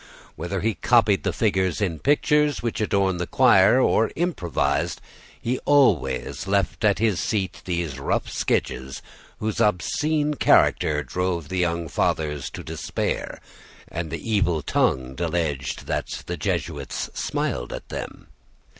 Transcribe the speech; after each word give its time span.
Whether 0.35 0.61
he 0.61 0.73
copied 0.73 1.21
the 1.21 1.31
figures 1.31 1.79
in 1.79 1.97
the 1.97 1.99
pictures 1.99 2.63
which 2.63 2.81
adorned 2.81 3.19
the 3.19 3.27
choir, 3.27 3.79
or 3.79 4.11
improvised, 4.15 4.99
he 5.39 5.59
always 5.59 6.47
left 6.47 6.83
at 6.83 6.95
this 6.95 7.19
seat 7.19 7.61
rough 7.99 8.27
sketches, 8.27 9.03
whose 9.37 9.61
obscene 9.61 10.33
character 10.33 11.03
drove 11.03 11.49
the 11.49 11.59
young 11.59 11.87
fathers 11.87 12.49
to 12.49 12.63
despair; 12.63 13.41
and 13.89 14.09
the 14.09 14.27
evil 14.27 14.63
tongued 14.63 15.19
alleged 15.21 15.85
that 15.85 16.23
the 16.25 16.35
Jesuits 16.35 17.11
smiled 17.13 17.71
at 17.71 17.89
them. 17.89 18.25